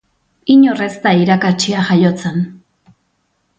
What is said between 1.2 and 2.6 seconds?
irakatsia jaiotzen.